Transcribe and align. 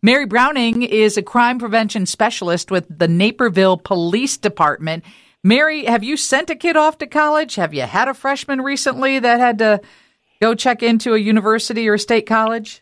Mary 0.00 0.26
Browning 0.26 0.82
is 0.82 1.16
a 1.16 1.22
crime 1.22 1.58
prevention 1.58 2.06
specialist 2.06 2.70
with 2.70 2.86
the 2.88 3.08
Naperville 3.08 3.76
Police 3.76 4.36
Department. 4.36 5.04
Mary, 5.42 5.84
have 5.86 6.04
you 6.04 6.16
sent 6.16 6.50
a 6.50 6.54
kid 6.54 6.76
off 6.76 6.98
to 6.98 7.06
college? 7.06 7.56
Have 7.56 7.74
you 7.74 7.82
had 7.82 8.08
a 8.08 8.14
freshman 8.14 8.60
recently 8.60 9.18
that 9.18 9.40
had 9.40 9.58
to 9.58 9.80
go 10.40 10.54
check 10.54 10.82
into 10.82 11.14
a 11.14 11.18
university 11.18 11.88
or 11.88 11.94
a 11.94 11.98
state 11.98 12.26
college? 12.26 12.80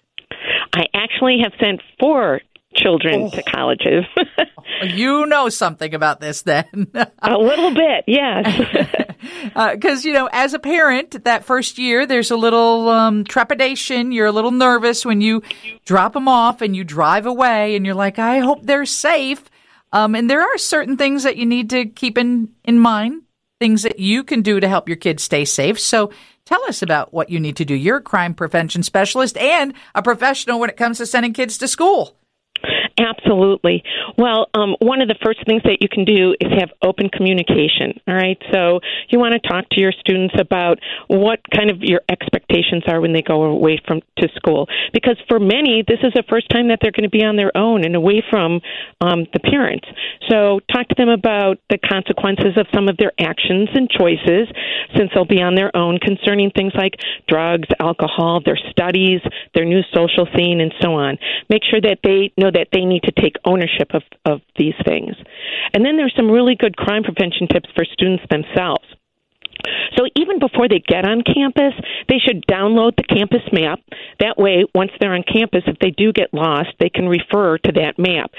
I 0.75 0.87
actually 0.93 1.39
have 1.43 1.53
sent 1.59 1.81
four 1.99 2.41
children 2.75 3.23
oh. 3.23 3.31
to 3.31 3.43
colleges. 3.43 4.05
you 4.83 5.25
know 5.27 5.49
something 5.49 5.95
about 5.95 6.21
this 6.21 6.43
then. 6.43 6.91
a 6.95 7.39
little 7.39 7.73
bit, 7.73 8.05
yes. 8.07 8.85
Because, 9.45 10.05
uh, 10.05 10.09
you 10.09 10.13
know, 10.13 10.29
as 10.33 10.55
a 10.55 10.59
parent, 10.59 11.25
that 11.25 11.45
first 11.45 11.79
year, 11.79 12.07
there's 12.07 12.31
a 12.31 12.37
little 12.37 12.89
um, 12.89 13.25
trepidation. 13.25 14.13
You're 14.13 14.27
a 14.27 14.33
little 14.33 14.51
nervous 14.51 15.05
when 15.05 15.21
you 15.21 15.43
drop 15.85 16.13
them 16.13 16.29
off 16.29 16.63
and 16.63 16.75
you 16.75 16.85
drive 16.85 17.27
away 17.27 17.77
and 17.77 17.85
you're 17.85 17.95
like, 17.95 18.19
I 18.19 18.39
hope 18.39 18.63
they're 18.63 18.87
safe. 18.87 19.43
Um, 19.93 20.15
and 20.15 20.29
there 20.29 20.43
are 20.43 20.59
certain 20.59 20.97
things 20.97 21.23
that 21.23 21.37
you 21.37 21.47
need 21.47 21.71
to 21.71 21.87
keep 21.87 22.19
in, 22.19 22.51
in 22.65 22.79
mind, 22.79 23.23
things 23.61 23.83
that 23.83 23.99
you 23.99 24.25
can 24.25 24.43
do 24.43 24.61
to 24.61 24.69
help 24.69 24.89
your 24.89 24.97
kids 24.97 25.23
stay 25.23 25.45
safe. 25.45 25.79
So 25.81 26.11
tell 26.45 26.63
us 26.65 26.83
about 26.83 27.15
what 27.15 27.31
you 27.31 27.41
need 27.41 27.57
to 27.57 27.65
do. 27.65 27.75
You're 27.75 27.99
a 27.99 28.03
crime 28.03 28.35
prevention 28.35 28.83
specialist 28.83 29.37
and 29.37 29.75
a 29.95 30.03
professional 30.03 30.61
when 30.61 30.71
it 30.71 30.77
comes 30.77 30.99
to 30.99 31.07
sending 31.07 31.33
kids 31.33 31.59
to 31.59 31.69
school. 31.69 32.17
Absolutely. 32.99 33.83
Well, 34.17 34.49
um, 34.55 34.75
one 34.81 35.03
of 35.03 35.09
the 35.09 35.17
first 35.23 35.45
things 35.45 35.63
that 35.65 35.79
you 35.81 35.89
can 35.89 36.05
do 36.07 36.35
is 36.41 36.51
have 36.59 36.71
open 36.81 37.11
communication. 37.11 38.01
All 38.09 38.15
right. 38.15 38.41
So 38.53 38.81
you 39.11 39.19
want 39.19 39.35
to 39.35 39.41
talk 39.47 39.69
to 39.73 39.81
your 39.81 39.93
students 39.93 40.35
about 40.41 40.79
what 41.09 41.41
kind 41.55 41.71
of 41.71 41.83
your 41.83 42.01
expectations 42.09 42.85
are 42.89 43.01
when 43.03 43.13
they 43.13 43.21
go 43.21 43.43
away 43.45 43.79
from 43.87 44.01
to 44.19 44.29
school, 44.37 44.67
because 44.95 45.19
for 45.29 45.39
many 45.39 45.85
this 45.87 45.99
is 46.03 46.13
the 46.15 46.25
first 46.29 46.49
time 46.49 46.69
that 46.69 46.79
they're 46.81 46.91
going 46.91 47.05
to 47.05 47.13
be 47.13 47.23
on 47.23 47.37
their 47.37 47.55
own 47.55 47.85
and 47.85 47.95
away 47.95 48.25
from 48.31 48.61
um, 49.03 49.27
the 49.35 49.41
parents. 49.41 49.87
So 50.31 50.61
talk 50.73 50.89
to 50.89 50.95
them 50.97 51.11
about 51.11 51.59
the 51.69 51.77
consequences 51.77 52.57
of 52.57 52.67
some 52.75 52.89
of 52.89 52.97
their 52.97 53.13
actions 53.21 53.69
and 53.75 53.91
choices, 53.91 54.49
since 54.97 55.11
they'll 55.15 55.29
be 55.29 55.43
on 55.43 55.55
their 55.55 55.75
own, 55.77 55.99
concerning 55.99 56.51
things 56.51 56.73
like 56.75 56.95
drugs, 57.29 57.69
alcohol, 57.79 58.41
their 58.45 58.59
studies, 58.71 59.21
their 59.55 59.67
new 59.67 59.83
social 59.93 60.27
scene, 60.35 60.61
and 60.61 60.73
so 60.81 60.95
on. 60.95 61.19
Make 61.51 61.63
sure 61.69 61.81
that 61.83 61.99
they 62.03 62.33
know 62.39 62.51
that 62.51 62.69
they 62.73 62.86
need 62.89 63.03
to 63.05 63.13
take 63.13 63.37
ownership 63.45 63.91
of, 63.95 64.03
of 64.25 64.41
these 64.57 64.75
things. 64.85 65.15
And 65.75 65.85
then 65.85 65.97
there's 65.97 66.15
some 66.17 66.31
really 66.31 66.55
good 66.55 66.77
crime 66.77 67.03
prevention 67.03 67.49
tips 67.49 67.69
for 67.75 67.85
students 67.85 68.25
themselves. 68.31 68.85
So 69.97 70.05
even 70.17 70.39
before 70.39 70.69
they 70.69 70.83
get 70.87 71.07
on 71.07 71.23
campus, 71.23 71.73
they 72.09 72.19
should 72.19 72.45
download 72.47 72.97
the 72.97 73.03
campus 73.03 73.43
map. 73.53 73.81
That 74.21 74.37
way, 74.37 74.65
once 74.75 74.91
they're 75.01 75.15
on 75.15 75.25
campus, 75.25 75.63
if 75.67 75.79
they 75.79 75.91
do 75.91 76.13
get 76.13 76.35
lost, 76.35 76.71
they 76.79 76.91
can 76.91 77.09
refer 77.09 77.59
to 77.59 77.73
that 77.73 77.99
map. 77.99 78.31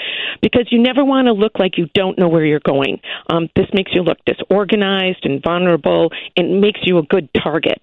Because 0.42 0.68
you 0.72 0.82
never 0.82 1.04
want 1.04 1.28
to 1.28 1.34
look 1.34 1.60
like 1.60 1.78
you 1.78 1.88
don't 1.94 2.18
know 2.18 2.28
where 2.28 2.46
you're 2.46 2.60
going. 2.60 3.00
Um, 3.30 3.50
this 3.56 3.68
makes 3.74 3.92
you 3.94 4.02
look 4.02 4.18
disorganized 4.26 5.24
and 5.26 5.42
vulnerable 5.44 6.12
and 6.36 6.62
makes 6.62 6.80
you 6.84 6.98
a 6.98 7.04
good 7.04 7.30
target. 7.34 7.82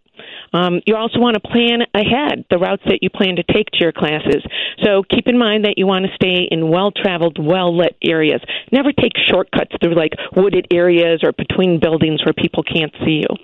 Um, 0.52 0.80
you 0.86 0.94
also 0.94 1.18
want 1.18 1.34
to 1.34 1.40
plan 1.40 1.82
ahead 1.92 2.44
the 2.48 2.58
routes 2.58 2.82
that 2.86 3.00
you 3.02 3.10
plan 3.10 3.36
to 3.36 3.42
take 3.42 3.66
to 3.72 3.78
your 3.80 3.92
classes. 3.92 4.42
So 4.84 5.02
keep 5.02 5.26
in 5.26 5.36
mind 5.36 5.64
that 5.64 5.74
you 5.76 5.86
want 5.86 6.06
to 6.06 6.14
stay 6.14 6.46
in 6.48 6.70
well 6.70 6.92
traveled, 6.92 7.38
well 7.40 7.76
lit 7.76 7.96
areas. 8.02 8.40
Never 8.70 8.92
take 8.92 9.12
shortcuts 9.28 9.72
through 9.82 9.96
like 9.96 10.12
wooded 10.36 10.68
areas 10.72 11.22
or 11.24 11.32
between 11.32 11.80
buildings 11.80 12.24
where 12.24 12.34
people 12.34 12.62
can't 12.62 12.92
see 13.04 13.24
you. 13.26 13.36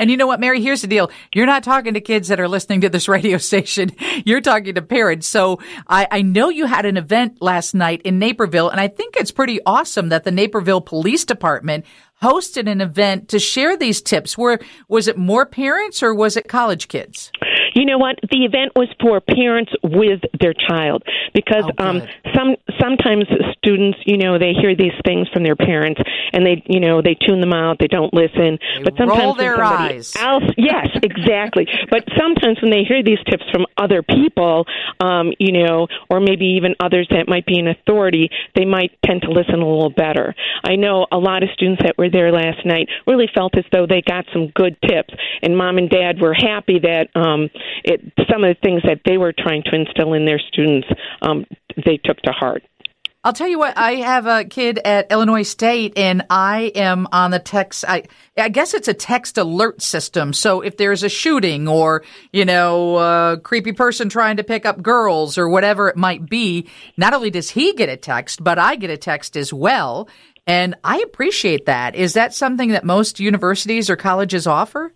And 0.00 0.10
you 0.10 0.16
know 0.16 0.26
what, 0.26 0.40
Mary? 0.40 0.62
Here's 0.62 0.80
the 0.80 0.88
deal. 0.88 1.10
You're 1.34 1.44
not 1.44 1.62
talking 1.62 1.92
to 1.92 2.00
kids 2.00 2.28
that 2.28 2.40
are 2.40 2.48
listening 2.48 2.80
to 2.80 2.88
this 2.88 3.06
radio 3.06 3.36
station. 3.50 3.90
You're 4.24 4.40
talking 4.40 4.74
to 4.74 4.82
parents. 4.82 5.26
So 5.26 5.60
I, 5.86 6.08
I, 6.10 6.22
know 6.22 6.48
you 6.48 6.64
had 6.64 6.86
an 6.86 6.96
event 6.96 7.42
last 7.42 7.74
night 7.74 8.00
in 8.02 8.18
Naperville, 8.18 8.70
and 8.70 8.80
I 8.80 8.88
think 8.88 9.14
it's 9.16 9.30
pretty 9.30 9.60
awesome 9.66 10.08
that 10.08 10.24
the 10.24 10.30
Naperville 10.30 10.80
Police 10.80 11.26
Department 11.26 11.84
hosted 12.22 12.66
an 12.66 12.80
event 12.80 13.28
to 13.28 13.38
share 13.38 13.76
these 13.76 14.00
tips. 14.00 14.38
Were 14.38 14.58
was 14.88 15.06
it 15.06 15.18
more 15.18 15.44
parents 15.44 16.02
or 16.02 16.14
was 16.14 16.36
it 16.36 16.48
college 16.48 16.88
kids? 16.88 17.30
You 17.74 17.84
know 17.84 17.98
what? 17.98 18.16
The 18.30 18.44
event 18.44 18.72
was 18.74 18.88
for 19.00 19.20
parents 19.20 19.72
with 19.82 20.20
their 20.38 20.54
child 20.54 21.02
because 21.34 21.64
oh, 21.78 21.84
um, 21.84 22.02
some 22.34 22.56
sometimes 22.80 23.24
students, 23.58 23.98
you 24.04 24.16
know, 24.16 24.38
they 24.38 24.52
hear 24.52 24.74
these 24.74 24.96
things 25.04 25.28
from 25.32 25.42
their 25.42 25.56
parents 25.56 26.00
and 26.32 26.44
they, 26.44 26.62
you 26.66 26.80
know, 26.80 27.02
they 27.02 27.14
tune 27.14 27.40
them 27.40 27.52
out. 27.52 27.78
They 27.78 27.86
don't 27.86 28.12
listen. 28.12 28.58
They 28.58 28.84
but 28.84 28.96
sometimes 28.96 29.20
roll 29.20 29.34
their 29.34 29.62
eyes. 29.62 30.14
Else, 30.16 30.44
yes, 30.56 30.88
exactly. 31.02 31.66
but 31.90 32.04
sometimes 32.18 32.60
when 32.62 32.70
they 32.70 32.84
hear 32.84 33.02
these 33.02 33.22
tips 33.28 33.44
from 33.52 33.66
other 33.76 34.02
people, 34.02 34.66
um, 35.00 35.32
you 35.38 35.52
know, 35.52 35.86
or 36.10 36.20
maybe 36.20 36.56
even 36.56 36.74
others 36.80 37.06
that 37.10 37.28
might 37.28 37.46
be 37.46 37.58
in 37.58 37.68
authority, 37.68 38.30
they 38.54 38.64
might 38.64 38.92
tend 39.04 39.22
to 39.22 39.30
listen 39.30 39.54
a 39.54 39.68
little 39.68 39.90
better. 39.90 40.34
I 40.64 40.76
know 40.76 41.06
a 41.10 41.18
lot 41.18 41.42
of 41.42 41.50
students 41.54 41.82
that 41.82 41.96
were 41.98 42.10
there 42.10 42.32
last 42.32 42.64
night 42.64 42.88
really 43.06 43.28
felt 43.32 43.56
as 43.56 43.64
though 43.72 43.86
they 43.86 44.02
got 44.02 44.26
some 44.32 44.48
good 44.54 44.76
tips, 44.82 45.14
and 45.42 45.56
mom 45.56 45.78
and 45.78 45.88
dad 45.88 46.20
were 46.20 46.34
happy 46.34 46.80
that 46.80 47.08
um, 47.14 47.48
it, 47.84 48.00
some 48.30 48.44
of 48.44 48.54
the 48.54 48.60
things 48.62 48.82
that 48.84 49.00
they 49.04 49.18
were 49.18 49.32
trying 49.36 49.62
to 49.64 49.74
instill 49.74 50.14
in 50.14 50.24
their 50.24 50.38
students, 50.38 50.88
um, 51.22 51.44
they 51.84 51.96
took 51.96 52.18
to 52.22 52.32
heart. 52.32 52.62
I'll 53.22 53.34
tell 53.34 53.48
you 53.48 53.58
what, 53.58 53.76
I 53.76 53.96
have 53.96 54.24
a 54.24 54.46
kid 54.46 54.78
at 54.78 55.12
Illinois 55.12 55.42
State 55.42 55.98
and 55.98 56.24
I 56.30 56.72
am 56.74 57.06
on 57.12 57.32
the 57.32 57.38
text, 57.38 57.84
I, 57.86 58.04
I 58.38 58.48
guess 58.48 58.72
it's 58.72 58.88
a 58.88 58.94
text 58.94 59.36
alert 59.36 59.82
system. 59.82 60.32
So 60.32 60.62
if 60.62 60.78
there's 60.78 61.02
a 61.02 61.10
shooting 61.10 61.68
or, 61.68 62.02
you 62.32 62.46
know, 62.46 62.96
a 62.96 63.38
creepy 63.38 63.72
person 63.72 64.08
trying 64.08 64.38
to 64.38 64.42
pick 64.42 64.64
up 64.64 64.80
girls 64.80 65.36
or 65.36 65.50
whatever 65.50 65.90
it 65.90 65.98
might 65.98 66.30
be, 66.30 66.66
not 66.96 67.12
only 67.12 67.28
does 67.28 67.50
he 67.50 67.74
get 67.74 67.90
a 67.90 67.96
text, 67.98 68.42
but 68.42 68.58
I 68.58 68.76
get 68.76 68.88
a 68.88 68.96
text 68.96 69.36
as 69.36 69.52
well. 69.52 70.08
And 70.46 70.74
I 70.82 71.00
appreciate 71.00 71.66
that. 71.66 71.94
Is 71.94 72.14
that 72.14 72.32
something 72.32 72.70
that 72.70 72.84
most 72.84 73.20
universities 73.20 73.90
or 73.90 73.96
colleges 73.96 74.46
offer? 74.46 74.94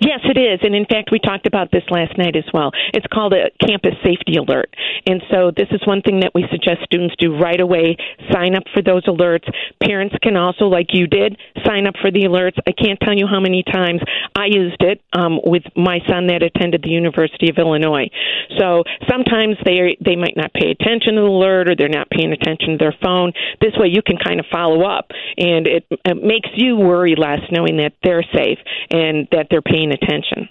Yes, 0.00 0.20
it 0.24 0.38
is. 0.38 0.60
And 0.62 0.74
in 0.74 0.84
fact, 0.84 1.10
we 1.12 1.18
talked 1.18 1.46
about 1.46 1.70
this 1.70 1.84
last 1.90 2.16
night 2.18 2.36
as 2.36 2.44
well. 2.52 2.70
It's 2.92 3.06
called 3.12 3.32
a 3.32 3.50
campus 3.66 3.94
safety 4.04 4.36
alert. 4.36 4.74
And 5.06 5.22
so 5.30 5.50
this 5.54 5.68
is 5.70 5.80
one 5.86 6.02
thing 6.02 6.20
that 6.20 6.32
we 6.34 6.44
suggest 6.50 6.82
students 6.84 7.14
do 7.18 7.36
right 7.36 7.60
away. 7.60 7.96
Sign 8.32 8.54
up 8.54 8.64
for 8.74 8.82
those 8.82 9.04
alerts. 9.06 9.48
Parents 9.82 10.14
can 10.22 10.36
also, 10.36 10.66
like 10.66 10.88
you 10.92 11.06
did, 11.06 11.36
sign 11.64 11.86
up 11.86 11.94
for 12.00 12.10
the 12.10 12.24
alerts. 12.24 12.58
I 12.66 12.72
can't 12.72 12.98
tell 13.00 13.16
you 13.16 13.26
how 13.26 13.40
many 13.40 13.62
times 13.62 14.00
I 14.34 14.46
used 14.46 14.82
it 14.82 15.00
um, 15.12 15.40
with 15.44 15.62
my 15.76 16.00
son 16.08 16.26
that 16.28 16.42
attended 16.42 16.82
the 16.82 16.90
University 16.90 17.48
of 17.48 17.58
Illinois. 17.58 18.08
So 18.58 18.84
sometimes 19.08 19.56
they 19.64 19.96
they 20.04 20.16
might 20.16 20.36
not 20.36 20.52
pay 20.52 20.70
attention 20.70 21.14
to 21.14 21.20
the 21.20 21.26
alert 21.26 21.68
or 21.68 21.76
they're 21.76 21.88
not 21.88 22.10
paying 22.10 22.32
attention 22.32 22.72
to 22.72 22.78
their 22.78 22.94
phone. 23.02 23.32
This 23.60 23.72
way 23.76 23.88
you 23.88 24.02
can 24.02 24.16
kind 24.16 24.40
of 24.40 24.46
follow 24.50 24.84
up 24.84 25.10
and 25.38 25.66
it, 25.66 25.86
it 25.90 26.22
makes 26.22 26.48
you 26.54 26.76
worry 26.76 27.14
less 27.16 27.40
knowing 27.50 27.76
that 27.78 27.92
they're 28.02 28.24
safe 28.34 28.58
and 28.90 29.28
that 29.32 29.48
they're 29.50 29.62
paying 29.62 29.92
attention. 29.92 30.48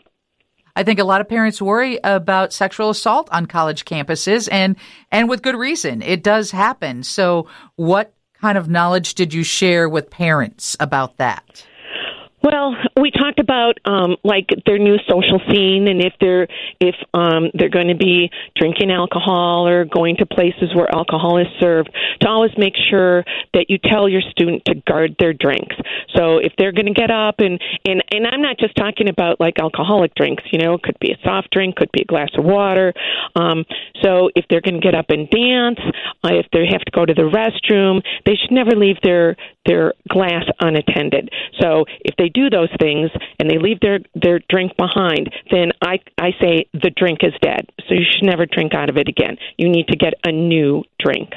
I 0.75 0.84
think 0.84 1.00
a 1.00 1.06
lot 1.06 1.22
of 1.22 1.29
parents 1.29 1.62
worry 1.62 2.00
about 2.03 2.51
sexual 2.51 2.90
assault 2.90 3.29
on 3.31 3.45
college 3.45 3.85
campuses 3.85 4.50
and 4.51 4.75
and 5.12 5.29
with 5.29 5.41
good 5.41 5.56
reason. 5.56 6.01
It 6.01 6.22
does 6.22 6.51
happen. 6.51 7.03
So 7.03 7.47
what 7.78 8.13
kind 8.41 8.57
of 8.57 8.69
knowledge 8.69 9.16
did 9.16 9.34
you 9.34 9.44
share 9.44 9.88
with 9.88 10.09
parents 10.09 10.75
about 10.79 11.18
that? 11.18 11.66
Well, 12.44 12.75
we 13.06 13.12
talked 13.12 13.40
about 13.40 13.78
um, 13.86 14.18
like 14.24 14.50
their 14.66 14.80
new 14.80 14.98
social 15.08 15.40
scene, 15.48 15.88
and 15.88 16.02
if 16.02 16.14
they're 16.20 16.48
if 16.80 16.96
um, 17.14 17.52
they're 17.54 17.70
going 17.70 17.90
to 17.90 17.96
be 17.96 18.32
drinking 18.56 18.90
alcohol 18.90 19.68
or 19.68 19.86
going 19.86 20.16
to 20.18 20.26
places 20.26 20.74
where 20.74 20.90
alcohol 20.92 21.38
is 21.38 21.46
served, 21.60 21.92
to 22.22 22.28
always 22.28 22.50
make 22.58 22.74
sure 22.90 23.24
that 23.54 23.68
you 23.70 23.78
tell 23.78 24.10
your 24.10 24.22
student 24.32 24.66
to 24.66 24.74
guard 24.88 25.16
their 25.20 25.34
drinks. 25.34 25.76
So 26.16 26.40
if 26.40 26.54
they're 26.58 26.72
going 26.72 26.88
to 26.88 26.94
get 26.94 27.12
up 27.12 27.36
and 27.38 27.62
and 27.86 28.02
and 28.10 28.26
I'm 28.26 28.42
not 28.42 28.58
just 28.58 28.76
talking 28.76 29.08
about 29.08 29.40
like 29.40 29.60
alcoholic 29.62 30.16
drinks, 30.16 30.44
you 30.52 30.58
know, 30.58 30.74
it 30.74 30.82
could 30.82 30.98
be 31.00 31.12
a 31.12 31.18
soft 31.24 31.52
drink, 31.52 31.76
could 31.76 31.92
be 31.92 32.02
a 32.02 32.06
glass 32.06 32.32
of 32.36 32.44
water. 32.44 32.92
Um, 33.36 33.66
so 34.02 34.32
if 34.36 34.46
they're 34.50 34.62
going 34.62 34.82
to 34.82 34.86
get 34.86 34.96
up 34.96 35.10
and 35.10 35.30
dance, 35.30 35.80
uh, 36.24 36.34
if 36.34 36.48
they 36.51 36.66
have 36.72 36.81
to 36.81 36.92
go 36.92 37.06
to 37.06 37.13
the 37.13 37.30
restroom, 37.30 38.01
they 38.25 38.34
should 38.34 38.51
never 38.51 38.72
leave 38.72 38.98
their 39.04 39.38
their 39.65 39.94
glass 40.09 40.44
unattended. 40.59 41.29
So 41.59 41.85
if 42.01 42.15
they 42.17 42.29
do 42.29 42.50
those 42.50 42.69
things 42.79 43.09
and 43.39 43.50
they 43.50 43.57
leave 43.57 43.79
their 43.79 44.00
their 44.13 44.39
drink 44.50 44.73
behind, 44.77 45.29
then 45.51 45.71
I 45.81 46.00
I 46.17 46.31
say 46.41 46.67
the 46.73 46.91
drink 46.95 47.19
is 47.23 47.33
dead. 47.41 47.69
So 47.88 47.95
you 47.95 48.06
should 48.09 48.25
never 48.25 48.45
drink 48.45 48.73
out 48.73 48.89
of 48.89 48.97
it 48.97 49.07
again. 49.07 49.38
You 49.57 49.69
need 49.69 49.88
to 49.88 49.97
get 49.97 50.13
a 50.23 50.31
new 50.31 50.83
drink. 51.00 51.31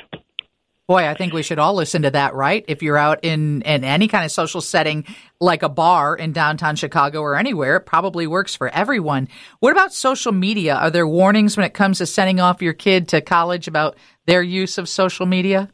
Boy, 0.89 1.07
I 1.07 1.13
think 1.13 1.35
we 1.35 1.43
should 1.43 1.59
all 1.59 1.75
listen 1.75 2.01
to 2.03 2.11
that, 2.13 2.33
right? 2.33 2.65
If 2.67 2.83
you're 2.83 2.97
out 2.97 3.23
in, 3.23 3.61
in 3.61 3.85
any 3.85 4.09
kind 4.09 4.25
of 4.25 4.31
social 4.31 4.63
setting, 4.63 5.05
like 5.39 5.63
a 5.63 5.69
bar 5.69 6.17
in 6.17 6.33
downtown 6.33 6.77
Chicago 6.77 7.21
or 7.21 7.37
anywhere, 7.37 7.77
it 7.77 7.83
probably 7.83 8.27
works 8.27 8.57
for 8.57 8.71
everyone. 8.71 9.29
What 9.61 9.73
about 9.73 9.93
social 9.93 10.33
media? 10.33 10.77
Are 10.77 10.91
there 10.91 11.07
warnings 11.07 11.59
when 11.59 11.67
it 11.67 11.75
comes 11.75 11.99
to 11.99 12.07
sending 12.07 12.41
off 12.41 12.63
your 12.63 12.73
kid 12.73 13.07
to 13.09 13.21
college 13.21 13.69
about 13.69 13.99
their 14.25 14.41
use 14.41 14.79
of 14.79 14.89
social 14.89 15.27
media? 15.27 15.69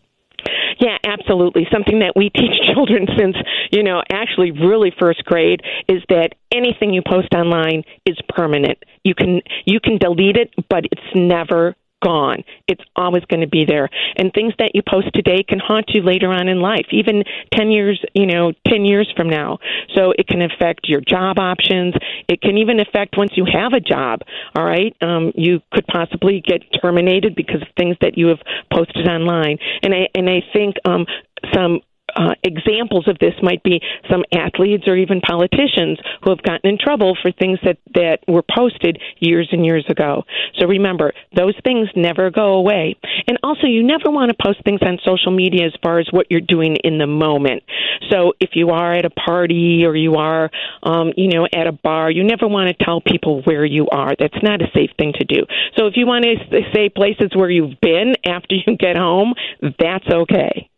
Yeah, 0.81 0.99
absolutely. 1.05 1.67
Something 1.73 2.01
that 2.01 2.15
we 2.17 2.31
teach 2.35 2.55
children 2.75 3.07
since, 3.17 3.37
you 3.71 3.83
know, 3.83 4.03
actually 4.11 4.51
really 4.51 4.93
first 4.99 5.25
grade 5.25 5.63
is 5.89 6.03
that 6.09 6.35
anything 6.53 6.93
you 6.93 7.03
post 7.07 7.35
online 7.35 7.85
is 8.07 8.17
permanent. 8.29 8.79
You 9.03 9.15
can 9.15 9.43
you 9.65 9.81
can 9.81 9.99
delete 9.99 10.37
it, 10.37 10.53
but 10.69 10.85
it's 10.87 11.15
never 11.15 11.75
gone. 12.05 12.45
It's 12.69 12.83
always 12.95 13.25
going 13.25 13.41
to 13.41 13.49
be 13.49 13.65
there. 13.65 13.89
And 14.17 14.33
things 14.33 14.53
that 14.59 14.73
you 14.75 14.83
post 14.87 15.09
today 15.15 15.43
can 15.43 15.59
haunt 15.59 15.91
you 15.95 16.03
later 16.03 16.29
on 16.29 16.49
in 16.49 16.61
life, 16.61 16.87
even 16.91 17.25
10 17.55 17.71
years, 17.71 18.03
you 18.15 18.27
know, 18.27 18.53
10 18.69 18.85
years 18.85 19.13
from 19.17 19.29
now. 19.29 19.59
So 19.95 20.13
it 20.19 20.27
can 20.27 20.43
affect 20.43 20.89
your 20.89 21.01
job 21.01 21.39
options. 21.39 21.95
It 22.29 22.41
can 22.41 22.59
even 22.59 22.81
affect 22.81 23.17
once 23.17 23.33
you 23.37 23.47
have 23.51 23.73
a 23.73 23.81
job. 23.81 24.21
All 24.55 24.65
right. 24.65 24.95
Um, 25.01 25.33
you 25.35 25.61
could 25.73 25.87
possibly 25.87 26.43
get 26.47 26.63
terminated 26.81 27.35
because 27.35 27.63
of 27.63 27.69
things 27.77 27.97
that 28.01 28.19
you 28.19 28.29
have 28.29 28.41
posted 28.73 29.09
online. 29.09 29.59
And 29.83 29.95
I, 29.95 30.09
and 30.15 30.29
I 30.29 30.43
think, 30.53 30.77
um, 30.85 31.07
some 31.53 31.81
uh, 32.17 32.35
examples 32.43 33.09
of 33.09 33.19
this 33.19 33.35
might 33.43 33.63
be 33.63 33.81
some 34.11 34.25
athletes 34.33 34.85
or 34.87 34.97
even 34.97 35.21
politicians 35.21 35.99
who 36.23 36.31
have 36.31 36.43
gotten 36.43 36.71
in 36.71 36.79
trouble 36.79 37.17
for 37.21 37.33
things 37.33 37.59
that, 37.65 37.79
that 37.95 38.21
were 38.29 38.43
posted 38.43 39.01
years 39.19 39.49
and 39.53 39.65
years 39.65 39.85
ago. 39.89 40.25
So 40.59 40.67
remember, 40.67 41.13
those 41.35 41.55
things 41.65 41.89
never 41.97 42.31
go 42.31 42.55
away. 42.55 42.97
And 43.27 43.39
also, 43.43 43.67
you 43.67 43.83
never 43.83 44.11
want 44.11 44.31
to 44.31 44.37
post 44.43 44.63
things 44.65 44.81
on 44.83 44.99
social 45.05 45.33
media 45.33 45.67
as 45.67 45.73
far 45.83 45.99
as 45.99 46.09
what 46.11 46.27
you're 46.31 46.41
doing 46.41 46.77
in 46.85 46.99
the 46.99 47.07
moment. 47.07 47.63
So 48.11 48.35
if 48.41 48.51
you 48.55 48.71
are 48.71 48.95
at 48.95 49.05
a 49.05 49.11
party 49.11 49.85
or 49.85 49.97
you 49.97 50.15
are, 50.15 50.51
um, 50.83 51.13
you 51.17 51.29
know, 51.29 51.47
at 51.53 51.67
a 51.67 51.73
bar, 51.73 52.11
you 52.11 52.25
never 52.25 52.47
want 52.47 52.69
to 52.69 52.85
tell 52.85 53.01
people 53.01 53.43
where 53.43 53.65
you 53.65 53.89
are. 53.91 54.15
That's 54.19 54.43
not 54.43 54.63
a 54.63 54.67
safe 54.75 54.91
thing 54.99 55.13
to 55.19 55.25
do. 55.25 55.47
So 55.77 55.87
if 55.87 55.95
you 55.97 56.07
want 56.07 56.25
to 56.25 56.63
say 56.75 56.89
places 56.89 57.31
where 57.35 57.51
you've 57.51 57.81
been 57.81 58.15
after 58.27 58.55
you 58.67 58.77
get 58.77 58.97
home, 58.97 59.35
that's 59.79 60.07
okay. 60.09 60.71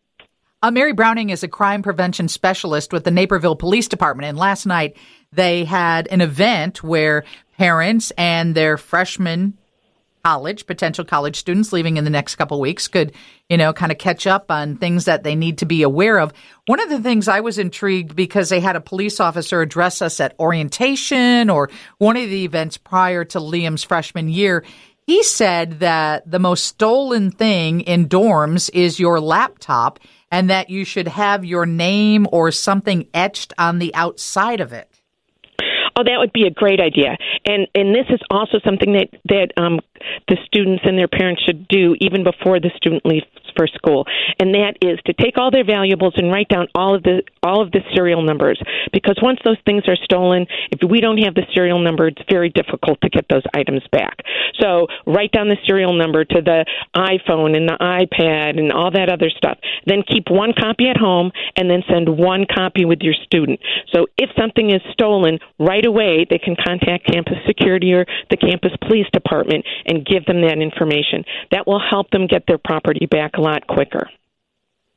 Uh, 0.67 0.73
Mary 0.73 0.93
Browning 0.93 1.31
is 1.31 1.45
a 1.45 1.49
crime 1.49 1.81
prevention 1.81 2.27
specialist 2.27 2.93
with 2.93 3.05
the 3.05 3.13
Naperville 3.13 3.55
Police 3.55 3.87
Department. 3.87 4.31
And 4.31 4.37
last 4.37 4.67
night 4.67 4.97
they 5.31 5.65
had 5.65 6.09
an 6.09 6.21
event 6.21 6.83
where 6.83 7.23
parents 7.57 8.11
and 8.19 8.53
their 8.53 8.77
freshmen 8.77 9.57
college, 10.25 10.67
potential 10.67 11.05
college 11.05 11.37
students 11.37 11.73
leaving 11.73 11.99
in 11.99 12.03
the 12.03 12.11
next 12.11 12.35
couple 12.35 12.61
weeks 12.61 12.89
could, 12.89 13.13
you 13.49 13.57
know, 13.57 13.73
kind 13.73 13.93
of 13.93 13.99
catch 13.99 14.27
up 14.27 14.51
on 14.51 14.77
things 14.77 15.05
that 15.05 15.23
they 15.23 15.37
need 15.37 15.59
to 15.59 15.67
be 15.67 15.85
aware 15.85 16.19
of. 16.19 16.33
One 16.67 16.81
of 16.81 16.89
the 16.89 17.01
things 17.01 17.29
I 17.29 17.39
was 17.39 17.61
intrigued 17.61 18.17
because 18.17 18.49
they 18.49 18.59
had 18.59 18.75
a 18.75 18.81
police 18.81 19.21
officer 19.21 19.61
address 19.61 20.03
us 20.03 20.19
at 20.19 20.35
orientation 20.41 21.49
or 21.49 21.71
one 21.99 22.17
of 22.17 22.29
the 22.29 22.45
events 22.45 22.77
prior 22.77 23.25
to 23.27 23.39
Liam's 23.39 23.85
freshman 23.85 24.29
year. 24.29 24.65
He 25.07 25.23
said 25.23 25.79
that 25.79 26.29
the 26.29 26.41
most 26.41 26.65
stolen 26.65 27.31
thing 27.31 27.83
in 27.83 28.09
dorms 28.09 28.69
is 28.75 28.99
your 28.99 29.21
laptop 29.21 30.01
and 30.37 30.51
that 30.51 30.69
you 30.69 30.85
should 30.85 31.09
have 31.09 31.47
your 31.47 31.65
name 31.65 32.27
or 32.31 32.53
something 32.53 33.09
etched 33.15 33.55
on 33.57 33.79
the 33.79 33.95
outside 33.95 34.61
of 34.61 34.75
it. 34.75 35.01
Oh, 35.99 36.05
that 36.05 36.19
would 36.19 36.33
be 36.33 36.47
a 36.47 36.51
great 36.51 36.81
idea. 36.81 37.17
And 37.47 37.67
and 37.75 37.95
this 37.95 38.07
is 38.11 38.21
also 38.31 38.59
something 38.65 38.93
that 38.93 39.09
that 39.29 39.49
um, 39.57 39.81
the 40.29 40.37
students 40.45 40.83
and 40.85 40.99
their 40.99 41.09
parents 41.09 41.43
should 41.43 41.67
do 41.69 41.97
even 42.01 42.23
before 42.23 42.61
the 42.61 42.71
student 42.77 43.07
leaves 43.07 43.25
for 43.57 43.67
school, 43.67 44.05
and 44.39 44.53
that 44.53 44.77
is 44.83 44.99
to 45.07 45.15
take 45.15 45.39
all 45.39 45.51
their 45.51 45.65
valuables 45.65 46.13
and 46.17 46.31
write 46.31 46.49
down 46.49 46.69
all 46.75 46.95
of 46.95 47.03
the 47.03 47.23
all 47.43 47.63
of 47.63 47.73
the 47.73 47.81
serial 47.95 48.21
numbers. 48.23 48.61
Because 48.93 49.17
once 49.23 49.41
those 49.45 49.57
things 49.65 49.85
are 49.89 49.97
stolen, 49.97 50.47
if 50.71 50.81
we 50.89 51.01
don't 51.01 51.19
have 51.25 51.35
the 51.35 51.47
serial 51.55 51.79
number, 51.79 52.09
it's 52.09 52.23
very 52.29 52.51
difficult 52.51 53.01
to 53.01 53.09
get 53.09 53.25
those 53.31 53.45
items 53.55 53.83
back. 53.91 54.19
So 54.61 54.89
write 55.07 55.33
down 55.33 55.49
the 55.49 55.57
serial 55.67 55.95
number 55.95 56.25
to 56.25 56.43
the 56.43 56.67
iPhone 56.95 57.57
and 57.57 57.69
the 57.69 57.79
iPad 57.81 58.59
and 58.59 58.71
all 58.73 58.91
that 58.91 59.09
other 59.09 59.31
stuff. 59.31 59.59
Then 59.87 60.03
keep 60.07 60.25
one 60.29 60.53
copy 60.53 60.89
at 60.89 60.99
home, 60.99 61.33
and 61.57 61.71
then 61.71 61.83
send 61.89 62.09
one 62.09 62.45
copy 62.45 62.85
with 62.85 63.01
your 63.01 63.15
student. 63.25 63.61
So 63.95 64.07
if 64.19 64.29
something 64.39 64.71
is 64.71 64.83
stolen, 64.93 65.39
right 65.87 65.95
away 65.95 66.27
they 66.29 66.39
can 66.39 66.57
contact 66.57 67.07
campus 67.07 67.39
security 67.47 67.93
or 67.93 68.07
the 68.31 68.37
campus 68.37 68.73
police 68.87 69.07
department 69.13 69.65
and 69.87 70.05
give 70.05 70.25
them 70.27 70.43
that 70.43 70.59
information. 70.59 71.25
That 71.51 71.67
will 71.67 71.81
help 71.81 72.11
them 72.11 72.27
get 72.27 72.45
their 72.47 72.59
property 72.59 73.07
back 73.07 73.37
a 73.37 73.41
lot 73.41 73.67
quicker. 73.67 74.09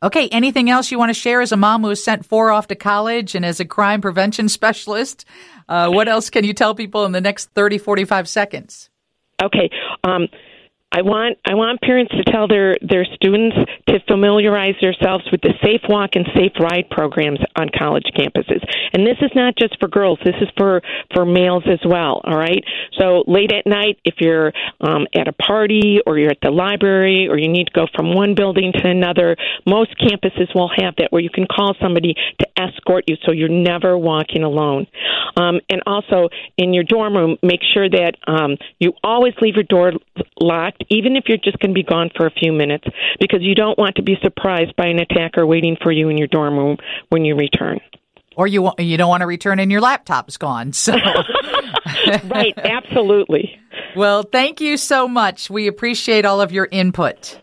Okay, 0.01 0.29
anything 0.29 0.69
else 0.69 0.91
you 0.91 0.97
want 0.97 1.09
to 1.09 1.13
share 1.13 1.41
as 1.41 1.51
a 1.51 1.57
mom 1.57 1.81
who 1.81 1.89
has 1.89 2.01
sent 2.01 2.25
four 2.25 2.51
off 2.51 2.67
to 2.67 2.75
college 2.75 3.35
and 3.35 3.45
as 3.45 3.59
a 3.59 3.65
crime 3.65 4.01
prevention 4.01 4.47
specialist? 4.59 5.25
Uh, 5.67 5.89
what 5.89 6.07
else 6.07 6.29
can 6.29 6.43
you 6.43 6.53
tell 6.53 6.73
people 6.73 7.05
in 7.05 7.11
the 7.11 7.21
next 7.21 7.49
30, 7.53 7.77
45 7.77 8.27
seconds? 8.27 8.89
Okay. 9.41 9.69
Um, 10.03 10.27
I 10.91 11.03
want 11.03 11.37
I 11.45 11.53
want 11.53 11.81
parents 11.81 12.11
to 12.17 12.23
tell 12.31 12.47
their 12.47 12.75
their 12.81 13.05
students 13.05 13.55
to 13.87 13.99
familiarize 14.07 14.73
themselves 14.81 15.23
with 15.31 15.41
the 15.41 15.53
Safe 15.63 15.81
Walk 15.87 16.11
and 16.13 16.25
Safe 16.33 16.53
Ride 16.59 16.89
programs 16.89 17.39
on 17.55 17.69
college 17.77 18.09
campuses. 18.17 18.65
And 18.91 19.05
this 19.05 19.17
is 19.21 19.29
not 19.35 19.53
just 19.55 19.79
for 19.79 19.87
girls. 19.87 20.17
This 20.25 20.35
is 20.41 20.49
for 20.57 20.81
for 21.13 21.25
males 21.25 21.63
as 21.67 21.79
well. 21.85 22.21
All 22.23 22.37
right. 22.37 22.63
So 22.97 23.23
late 23.27 23.51
at 23.53 23.67
night, 23.67 23.99
if 24.03 24.15
you're 24.19 24.51
um, 24.81 25.05
at 25.13 25.27
a 25.27 25.33
party 25.33 25.99
or 26.07 26.17
you're 26.17 26.31
at 26.31 26.41
the 26.41 26.49
library 26.49 27.27
or 27.29 27.37
you 27.37 27.49
need 27.49 27.67
to 27.67 27.73
go 27.73 27.85
from 27.95 28.15
one 28.15 28.33
building 28.33 28.73
to 28.73 28.87
another, 28.87 29.35
most 29.67 29.93
campuses 29.99 30.53
will 30.55 30.71
have 30.75 30.95
that 30.97 31.11
where 31.11 31.21
you 31.21 31.29
can 31.29 31.45
call 31.45 31.75
somebody 31.79 32.15
to 32.39 32.47
escort 32.57 33.05
you, 33.07 33.15
so 33.25 33.31
you're 33.31 33.47
never 33.47 33.97
walking 33.97 34.43
alone. 34.43 34.87
Um, 35.39 35.61
and 35.69 35.81
also 35.85 36.29
in 36.57 36.73
your 36.73 36.83
dorm 36.83 37.15
room, 37.15 37.37
make 37.41 37.61
sure 37.73 37.89
that 37.89 38.15
um, 38.27 38.57
you 38.79 38.93
always 39.03 39.33
leave 39.41 39.55
your 39.55 39.63
door 39.63 39.93
locked 40.41 40.83
even 40.89 41.15
if 41.15 41.25
you're 41.27 41.37
just 41.37 41.59
going 41.59 41.71
to 41.71 41.73
be 41.73 41.83
gone 41.83 42.09
for 42.15 42.25
a 42.25 42.31
few 42.31 42.51
minutes, 42.51 42.85
because 43.19 43.39
you 43.41 43.55
don't 43.55 43.77
want 43.77 43.95
to 43.95 44.03
be 44.03 44.17
surprised 44.21 44.75
by 44.75 44.87
an 44.87 44.99
attacker 44.99 45.45
waiting 45.45 45.77
for 45.81 45.91
you 45.91 46.09
in 46.09 46.17
your 46.17 46.27
dorm 46.27 46.57
room 46.57 46.77
when 47.09 47.23
you 47.23 47.35
return. 47.35 47.79
Or 48.35 48.47
you 48.47 48.71
you 48.77 48.97
don't 48.97 49.09
want 49.09 49.21
to 49.21 49.27
return 49.27 49.59
and 49.59 49.71
your 49.71 49.81
laptop's 49.81 50.37
gone. 50.37 50.73
So 50.73 50.93
right, 52.25 52.53
absolutely. 52.57 53.59
Well, 53.95 54.23
thank 54.23 54.61
you 54.61 54.77
so 54.77 55.07
much. 55.07 55.49
We 55.49 55.67
appreciate 55.67 56.25
all 56.25 56.39
of 56.41 56.51
your 56.51 56.67
input. 56.71 57.41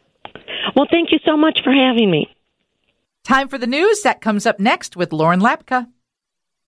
Well, 0.75 0.87
thank 0.90 1.12
you 1.12 1.19
so 1.25 1.37
much 1.37 1.60
for 1.62 1.72
having 1.72 2.10
me. 2.10 2.28
Time 3.25 3.48
for 3.48 3.58
the 3.58 3.66
news 3.66 4.02
that 4.02 4.20
comes 4.20 4.46
up 4.46 4.60
next 4.60 4.96
with 4.96 5.12
Lauren 5.12 5.40
Lapka. 5.40 5.88